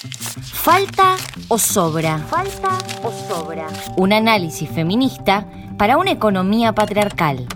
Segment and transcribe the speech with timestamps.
[0.00, 1.16] ¿Falta
[1.48, 2.16] o sobra?
[2.20, 3.66] ¿Falta o sobra?
[3.98, 7.46] Un análisis feminista para una economía patriarcal.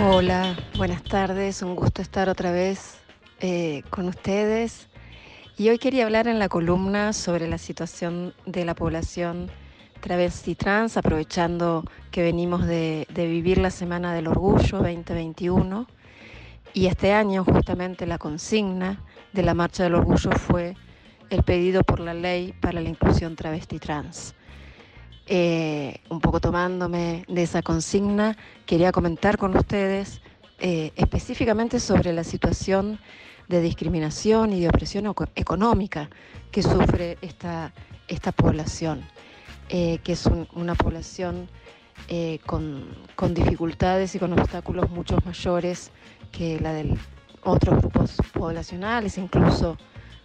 [0.00, 2.96] Hola, buenas tardes, un gusto estar otra vez
[3.40, 4.88] eh, con ustedes.
[5.58, 9.50] Y hoy quería hablar en la columna sobre la situación de la población
[10.00, 15.86] travesti trans, aprovechando que venimos de, vivir la Semana del Orgullo 2021.
[16.72, 19.04] Y este año justamente la consigna
[19.34, 20.74] de la Marcha del Orgullo fue
[21.28, 24.34] el pedido por la ley para la inclusión travesti trans.
[25.26, 30.22] Eh, un poco tomándome de esa consigna, quería comentar con ustedes
[30.58, 32.98] eh, específicamente sobre la situación
[33.52, 36.08] de discriminación y de opresión eco- económica
[36.50, 37.72] que sufre esta,
[38.08, 39.02] esta población,
[39.68, 41.48] eh, que es un- una población
[42.08, 45.90] eh, con, con dificultades y con obstáculos mucho mayores
[46.32, 46.96] que la de
[47.44, 49.76] otros grupos poblacionales, incluso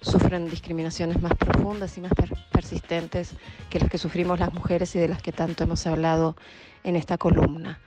[0.01, 3.33] sufren discriminaciones más profundas y más per- persistentes
[3.69, 6.35] que las que sufrimos las mujeres y de las que tanto hemos hablado
[6.83, 7.79] en esta columna.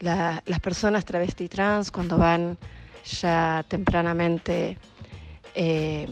[0.00, 2.56] La- las personas travesti trans cuando van
[3.04, 4.78] ya tempranamente
[5.54, 6.08] eh,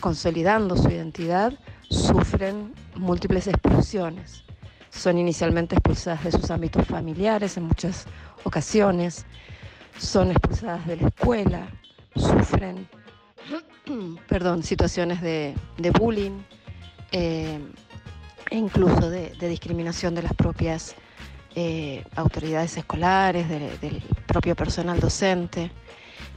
[0.00, 1.52] consolidando su identidad
[1.88, 4.44] sufren múltiples expulsiones.
[4.90, 8.06] Son inicialmente expulsadas de sus ámbitos familiares en muchas
[8.44, 9.26] ocasiones,
[9.98, 11.68] son expulsadas de la escuela,
[12.14, 12.88] sufren
[14.28, 15.54] perdón, situaciones de,
[15.98, 16.40] bullying
[17.12, 17.58] eh,
[18.50, 20.94] e incluso de, de discriminación de las propias
[21.54, 25.70] eh, autoridades escolares, de- del propio personal docente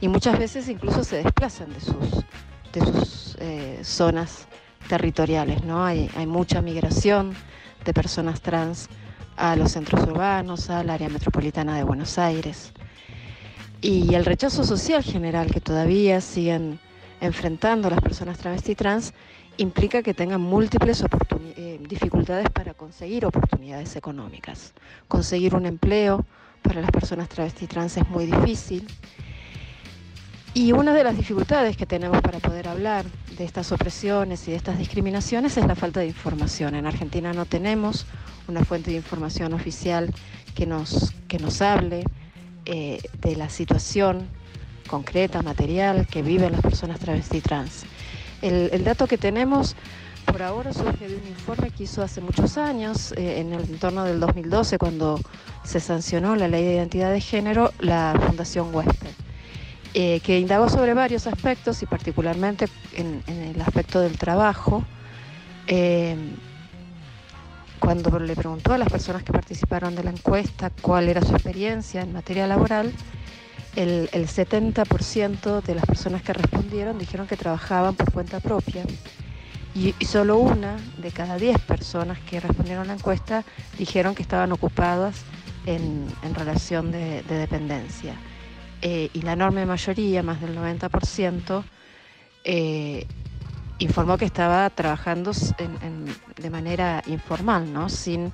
[0.00, 2.24] y muchas veces incluso se desplazan de sus,
[2.72, 4.46] de sus eh, zonas
[4.88, 5.64] territoriales.
[5.64, 5.84] ¿no?
[5.84, 7.34] Hay, hay mucha migración
[7.84, 8.88] de personas trans
[9.36, 12.72] a los centros urbanos, al área metropolitana de Buenos Aires.
[13.80, 16.80] Y el rechazo social general que todavía siguen
[17.20, 19.14] enfrentando las personas travesti trans
[19.58, 21.04] implica que tengan múltiples
[21.56, 24.72] eh, dificultades para conseguir oportunidades económicas.
[25.08, 26.24] Conseguir un empleo
[26.62, 28.86] para las personas travesti trans es muy difícil.
[30.54, 33.04] Y una de las dificultades que tenemos para poder hablar
[33.36, 36.74] de estas opresiones y de estas discriminaciones es la falta de información.
[36.74, 38.06] En Argentina no tenemos
[38.48, 40.12] una fuente de información oficial
[40.54, 42.04] que nos, que nos hable
[42.64, 44.26] eh, de la situación
[44.88, 47.84] concreta, material que viven las personas travesti trans.
[48.42, 49.74] El, dato que tenemos
[50.26, 54.04] por ahora surge de un informe que hizo hace muchos años, eh, en el entorno
[54.04, 55.20] del 2012, cuando
[55.64, 59.10] se sancionó la ley de identidad de género, la Fundación Huésped,
[59.94, 64.84] eh, que indagó sobre varios aspectos y particularmente en, en el aspecto del trabajo.
[65.66, 66.16] eh,
[67.78, 72.02] cuando le preguntó a las personas que participaron de la encuesta cuál era su experiencia
[72.02, 72.92] en materia laboral,
[73.78, 78.84] el, el 70% de las personas que respondieron dijeron que trabajaban por cuenta propia
[79.74, 83.44] y, solo una de cada 10 personas que respondieron a la encuesta
[83.78, 85.22] dijeron que estaban ocupadas
[85.66, 88.14] en, relación de, de dependencia.
[88.82, 91.62] Eh, y la enorme mayoría, más del 90%,
[92.44, 93.06] eh,
[93.78, 95.30] informó que estaba trabajando
[96.36, 97.88] de manera informal, ¿no?
[97.88, 98.32] sin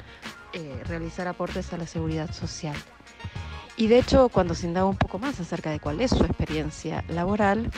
[0.52, 2.76] eh, realizar aportes a la seguridad social.
[3.76, 7.04] Y de hecho, cuando se indaga un poco más acerca de cuál es su experiencia
[7.08, 7.70] laboral,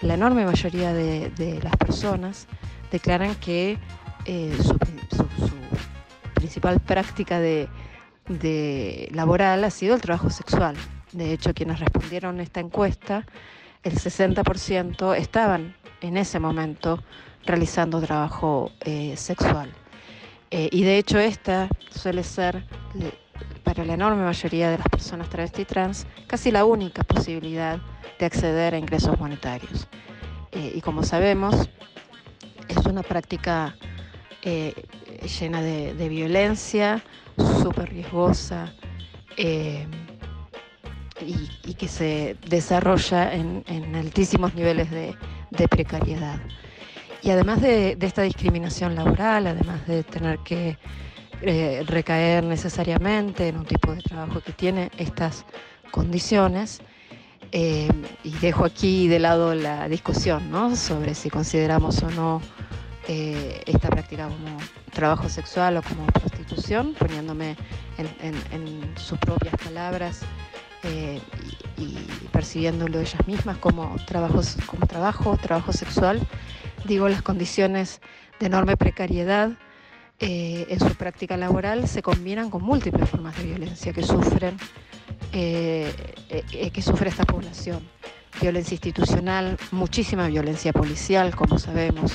[0.00, 2.46] la enorme mayoría de, las personas
[2.90, 3.78] declaran que
[4.24, 5.54] eh, su, pri- su- su
[6.34, 7.68] principal práctica de,
[9.12, 10.74] laboral ha sido el trabajo sexual.
[11.12, 13.26] De hecho, quienes respondieron esta encuesta,
[13.82, 17.02] el 60% estaban en ese momento
[17.44, 19.70] realizando trabajo eh, sexual.
[20.50, 22.64] Eh, y de hecho esta suele ser,
[23.62, 27.80] para la enorme mayoría de las personas travesti trans, casi la única posibilidad
[28.18, 29.88] de acceder a ingresos monetarios.
[30.52, 31.68] Eh, y como sabemos,
[32.68, 33.74] es una práctica
[34.42, 34.74] eh,
[35.40, 37.02] llena de, violencia,
[37.36, 38.74] súper riesgosa
[39.36, 39.86] eh,
[41.20, 45.16] y, que se desarrolla en, altísimos niveles de,
[45.68, 46.40] precariedad.
[47.22, 50.76] Y además de, de esta discriminación laboral, además de tener que
[51.42, 55.44] eh, recaer necesariamente en un tipo de trabajo que tiene estas
[55.90, 56.80] condiciones,
[57.52, 57.88] eh,
[58.24, 60.74] y dejo aquí de lado la discusión ¿no?
[60.74, 62.40] sobre si consideramos o no
[63.08, 64.56] eh, esta práctica como
[64.92, 67.56] trabajo sexual o como prostitución, poniéndome
[67.98, 70.20] en, en- sus propias palabras
[70.84, 76.20] y, y percibiéndolo ellas mismas como, trabajos, como trabajo, trabajo sexual.
[76.84, 78.00] Digo, las condiciones
[78.40, 79.50] de enorme precariedad
[80.24, 84.56] eh, en su práctica laboral se combinan con múltiples formas de violencia que sufren
[85.32, 85.92] eh,
[86.30, 87.80] eh, que sufre esta población.
[88.40, 92.12] Violencia institucional, muchísima violencia policial, como sabemos,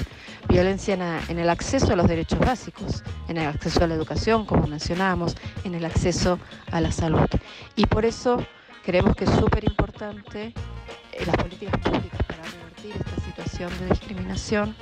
[0.47, 0.93] violencia
[1.27, 5.35] en, el acceso a los derechos básicos, en el acceso a la educación, como mencionábamos,
[5.65, 6.39] en el acceso
[6.71, 7.27] a la salud.
[7.75, 8.41] Y por eso
[8.85, 10.53] creemos que es súper importante
[11.25, 14.75] las políticas públicas para revertir esta situación de discriminación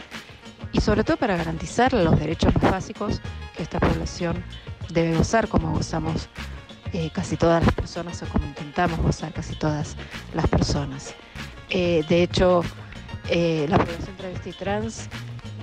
[0.76, 3.22] y sobre todo para garantizar los derechos más básicos
[3.56, 4.44] que esta población
[4.92, 6.28] debe gozar como gozamos
[6.92, 9.96] eh, casi todas las personas o como intentamos gozar casi todas
[10.34, 11.16] las personas.
[11.70, 12.62] Eh, de hecho,
[13.30, 15.08] eh, la población travesti trans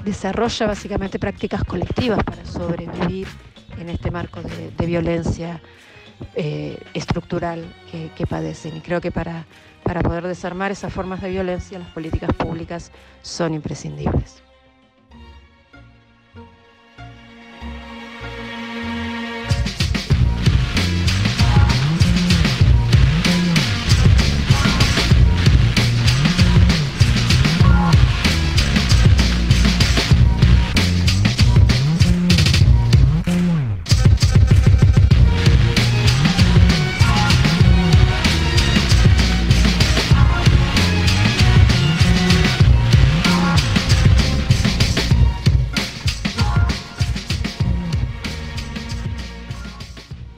[0.03, 3.29] desarrolla básicamente prácticas colectivas para sobrevivir
[3.79, 5.61] en este marco de, violencia
[6.95, 8.77] estructural que, que, padecen.
[8.77, 9.45] Y creo que para,
[9.83, 12.93] para poder desarmar esas formas de violencia, las políticas públicas
[13.23, 14.43] son imprescindibles.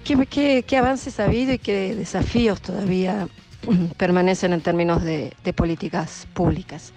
[0.05, 3.27] ¿Qué, avances ha habido y qué desafíos todavía
[3.97, 6.93] permanecen en términos de, políticas públicas?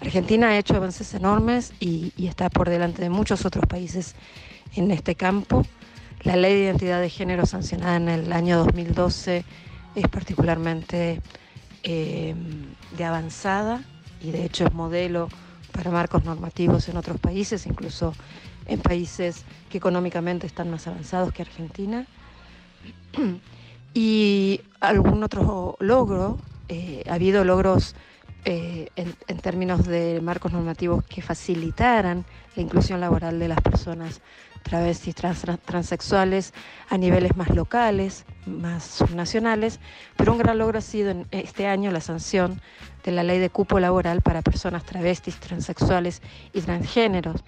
[0.00, 4.14] Argentina ha hecho avances enormes y, está por delante de muchos otros países
[4.74, 5.66] en este campo.
[6.22, 9.44] La ley de identidad de género sancionada en el año 2012
[9.94, 11.20] es particularmente
[11.82, 12.34] eh,
[12.96, 13.82] de avanzada
[14.22, 15.28] y de hecho es modelo
[15.72, 18.14] para marcos normativos en otros países, incluso
[18.64, 22.06] en países que económicamente están más avanzados que Argentina.
[23.94, 26.38] Y algún otro logro,
[26.68, 27.94] eh, ha habido logros
[28.44, 34.22] eh, en, términos de marcos normativos que facilitaran la inclusión laboral de las personas
[34.62, 36.54] travestis, trans, transexuales
[36.88, 39.80] a niveles más locales, más subnacionales,
[40.16, 42.60] pero un gran logro ha sido en este año la sanción
[43.04, 46.22] de la ley de cupo laboral para personas travestis, transexuales
[46.52, 47.44] y transgéneros,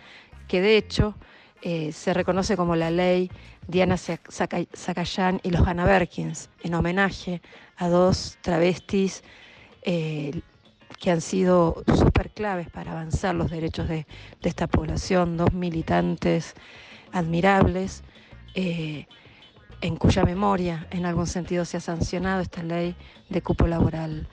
[0.49, 1.15] que de hecho
[1.63, 3.31] eh, se reconoce como la ley
[3.71, 7.41] Diana Zacayán y los Hannah Berkins, en homenaje
[7.77, 9.23] a dos travestis
[9.83, 10.41] eh,
[10.99, 14.07] que han sido súper claves para avanzar los derechos de,
[14.43, 16.55] esta población, dos militantes
[17.13, 18.03] admirables,
[18.55, 19.07] eh,
[19.81, 22.97] en cuya memoria en algún sentido se ha sancionado esta ley
[23.29, 24.29] de cupo laboral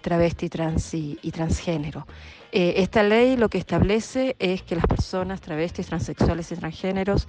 [0.00, 2.06] travesti, trans y transgénero.
[2.50, 7.28] Eh, esta ley lo que establece es que las personas travestis, transexuales y transgéneros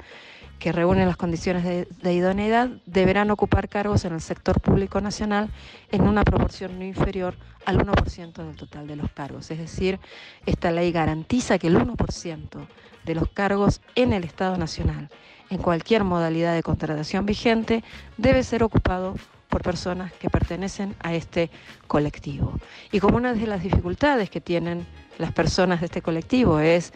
[0.59, 5.50] que reúnen las condiciones de, idoneidad deberán ocupar cargos en el sector público nacional
[5.91, 7.35] en una proporción no inferior
[7.65, 9.50] al 1% del total de los cargos.
[9.51, 10.00] Es decir,
[10.45, 12.67] esta ley garantiza que el 1%
[13.06, 15.09] de los cargos en el Estado Nacional,
[15.50, 17.83] en cualquier modalidad de contratación vigente,
[18.17, 19.15] debe ser ocupado
[19.49, 21.49] por personas que pertenecen a este
[21.87, 22.53] colectivo.
[22.91, 24.85] Y como una de las dificultades que tienen
[25.17, 26.93] las personas de este colectivo es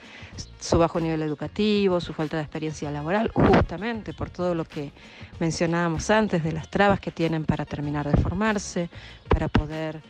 [0.60, 4.92] su bajo nivel educativo, su falta de experiencia laboral, justamente por todo lo que
[5.40, 8.90] mencionábamos antes de las trabas que tienen para terminar de formarse,
[9.28, 10.02] para poder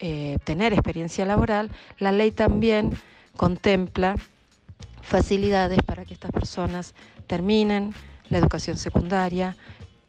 [0.00, 2.90] eh, tener experiencia laboral, la ley también
[3.36, 4.16] contempla
[5.02, 6.94] facilidades para que estas personas
[7.26, 7.94] terminen
[8.30, 9.56] la educación secundaria,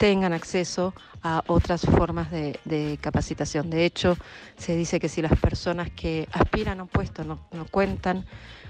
[0.02, 3.70] tengan acceso a otras formas de, capacitación.
[3.70, 4.18] De hecho,
[4.58, 7.38] se dice que si las personas que aspiran a un puesto no,
[7.70, 8.26] cuentan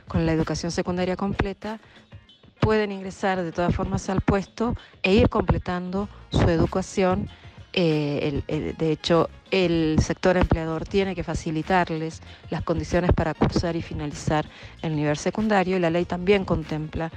[0.09, 1.79] con la educación secundaria completa,
[2.59, 7.29] pueden ingresar de todas formas al puesto e ir completando su educación.
[7.71, 14.45] Eh, de hecho, el sector empleador tiene que facilitarles las condiciones para cursar y finalizar
[14.81, 17.09] el nivel secundario y la ley también contempla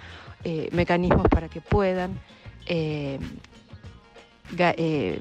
[0.44, 2.21] eh, mecanismos para que puedan
[2.66, 3.18] eh,
[4.58, 5.20] eh,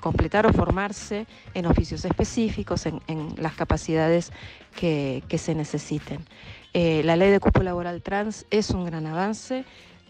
[0.00, 3.00] completar o formarse en oficios específicos, en,
[3.36, 4.32] las capacidades
[4.74, 6.24] que, se necesiten.
[6.72, 9.64] Eh, la ley de cupo laboral trans es un gran avance,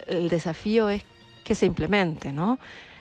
[0.07, 1.03] el desafío es
[1.45, 2.59] que se implemente, ¿no?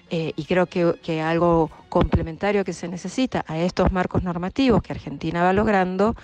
[0.10, 5.44] Eh, y creo que, algo complementario que se necesita a estos marcos normativos que Argentina
[5.44, 6.16] va logrando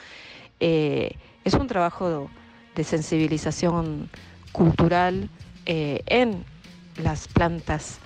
[0.60, 2.30] es un trabajo
[2.76, 4.10] de sensibilización
[4.52, 5.28] cultural
[5.66, 6.46] en
[6.98, 8.00] las plantas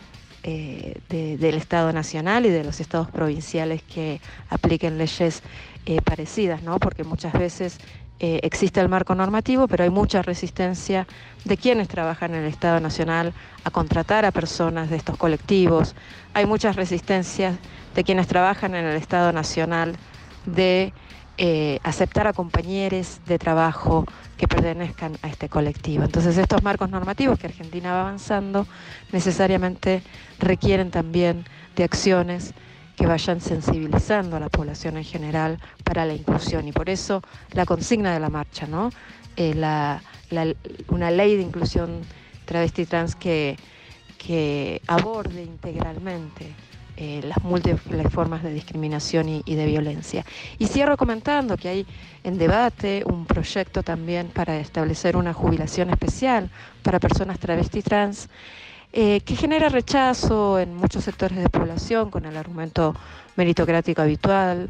[0.48, 4.22] eh, del Estado Nacional y de los estados provinciales que
[4.52, 5.42] apliquen leyes
[5.88, 6.78] eh, parecidas, ¿no?
[6.78, 7.80] porque muchas veces
[8.20, 11.08] eh, existe el marco normativo, pero hay mucha resistencia
[11.46, 13.34] de quienes trabajan en el Estado Nacional
[13.64, 15.96] a contratar a personas de estos colectivos.
[16.36, 17.56] Hay muchas resistencias
[17.96, 19.96] de quienes trabajan en el Estado Nacional
[20.46, 20.94] de
[21.38, 24.06] eh, aceptar a compañeros de trabajo
[24.38, 26.06] que pertenezcan a este colectivo.
[26.06, 28.66] Entonces estos marcos normativos que Argentina va avanzando
[29.12, 30.02] necesariamente
[30.40, 31.44] requieren también
[31.76, 32.54] de acciones
[32.96, 36.70] que vayan sensibilizando a la población en general para la inclusión.
[36.70, 38.90] Y por eso la consigna de la marcha, ¿no?
[39.36, 39.54] Eh,
[40.88, 42.02] una ley de inclusión
[42.46, 43.58] travesti trans que
[44.88, 46.54] aborde integralmente
[46.98, 50.26] eh, las múltiples formas de discriminación y, de violencia.
[50.58, 51.86] Y cierro comentando que hay
[52.24, 56.50] en debate un proyecto también para establecer una jubilación especial
[56.84, 58.30] para personas travesti trans
[58.94, 62.96] eh, que genera rechazo en muchos sectores de población con el argumento
[63.36, 64.70] meritocrático habitual,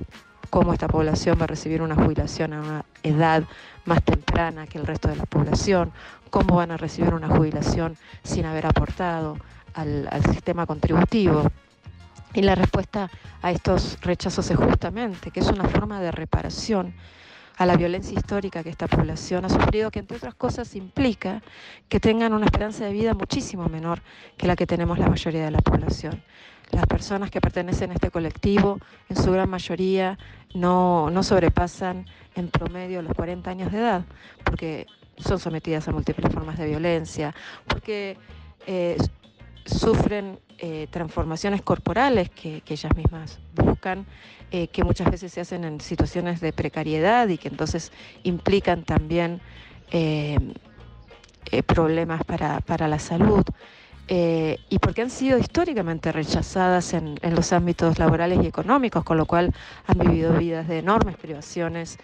[0.50, 3.44] cómo esta población va a recibir una jubilación a una edad
[3.86, 5.92] más temprana que el resto de la población,
[6.32, 9.38] cómo van a recibir una jubilación sin haber aportado
[9.76, 11.52] al sistema contributivo.
[12.36, 13.10] Y la respuesta
[13.42, 16.94] a estos rechazos es justamente que es una forma de reparación
[17.56, 21.42] a la violencia histórica que esta población ha sufrido, que entre otras cosas implica
[21.88, 24.02] que tengan una esperanza de vida muchísimo menor
[24.36, 26.22] que la que tenemos la mayoría de la población.
[26.72, 30.18] Las personas que pertenecen a este colectivo, en su gran mayoría,
[30.54, 34.06] no, no sobrepasan en promedio los 40 años de edad,
[34.44, 37.34] porque son sometidas a múltiples formas de violencia,
[37.66, 38.18] porque
[38.68, 38.98] eh,
[39.66, 44.06] sufren eh, transformaciones corporales que, ellas mismas buscan,
[44.52, 47.92] eh, que muchas veces se hacen en situaciones de precariedad y que entonces
[48.24, 49.42] implican también
[49.92, 50.38] eh,
[51.66, 53.44] problemas para, para, la salud.
[54.08, 59.26] Y porque han sido históricamente rechazadas en, en, los ámbitos laborales y económicos, con lo
[59.26, 59.54] cual
[59.88, 61.98] han vivido vidas de enormes privaciones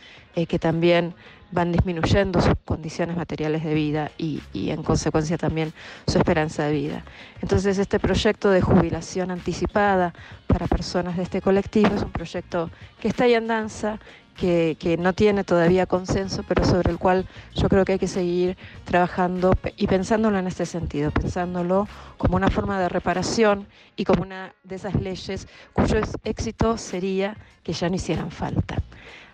[0.47, 1.13] que también
[1.51, 5.73] van disminuyendo sus condiciones materiales de vida y, en consecuencia también
[6.07, 7.03] su esperanza de vida.
[7.41, 10.13] Entonces este proyecto de jubilación anticipada
[10.47, 13.99] para personas de este colectivo es un proyecto que está ahí en danza,
[14.35, 18.57] que, no tiene todavía consenso, pero sobre el cual yo creo que hay que seguir
[18.85, 24.53] trabajando y pensándolo en este sentido, pensándolo como una forma de reparación y como una
[24.63, 28.81] de esas leyes cuyo éxito sería que ya no hicieran falta.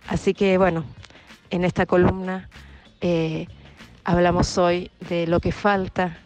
[0.08, 0.84] Así que bueno,
[1.50, 2.50] en esta columna
[3.02, 3.48] eh,
[4.04, 6.18] hablamos hoy de lo que falta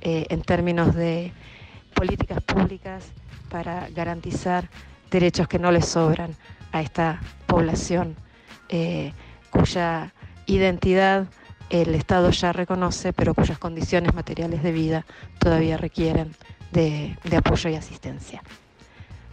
[0.00, 1.32] eh, en términos de
[1.94, 3.04] políticas públicas
[3.48, 4.68] para garantizar
[5.10, 6.34] derechos que no les sobran
[6.74, 8.16] a esta población
[8.68, 9.12] eh,
[9.50, 10.12] cuya
[10.46, 11.28] identidad
[11.70, 15.06] el Estado ya reconoce, pero cuyas condiciones materiales de vida
[15.38, 16.34] todavía requieren
[16.72, 18.42] de apoyo y asistencia.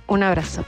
[0.08, 0.64] Un abrazo.